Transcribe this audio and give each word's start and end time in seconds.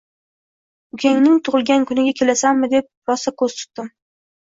Ukangning 0.97 1.37
tug‘ilgan 1.49 1.87
kuniga 1.91 2.17
kelasanmi, 2.23 2.73
deb 2.75 3.15
rosa 3.15 3.39
ko‘z 3.45 3.63
tutdim 3.65 3.97